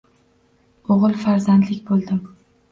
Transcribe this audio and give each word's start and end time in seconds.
O`g`il 0.95 1.15
farzandlik 1.27 1.87
bo`ldim 1.93 2.21